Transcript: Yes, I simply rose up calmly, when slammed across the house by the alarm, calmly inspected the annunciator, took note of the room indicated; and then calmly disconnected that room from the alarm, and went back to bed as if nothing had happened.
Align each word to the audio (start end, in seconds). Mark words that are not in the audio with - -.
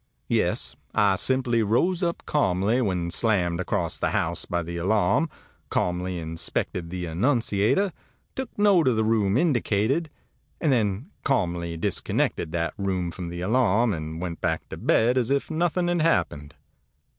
Yes, 0.29 0.75
I 0.95 1.15
simply 1.15 1.61
rose 1.61 2.01
up 2.01 2.23
calmly, 2.25 2.81
when 2.81 3.11
slammed 3.11 3.59
across 3.59 3.99
the 3.99 4.09
house 4.09 4.45
by 4.45 4.63
the 4.63 4.77
alarm, 4.77 5.29
calmly 5.69 6.17
inspected 6.17 6.89
the 6.89 7.05
annunciator, 7.05 7.93
took 8.33 8.49
note 8.57 8.87
of 8.87 8.95
the 8.95 9.03
room 9.03 9.37
indicated; 9.37 10.09
and 10.59 10.71
then 10.71 11.11
calmly 11.23 11.77
disconnected 11.77 12.51
that 12.51 12.73
room 12.79 13.11
from 13.11 13.29
the 13.29 13.41
alarm, 13.41 13.93
and 13.93 14.19
went 14.19 14.41
back 14.41 14.67
to 14.69 14.77
bed 14.77 15.19
as 15.19 15.29
if 15.29 15.51
nothing 15.51 15.87
had 15.87 16.01
happened. 16.01 16.55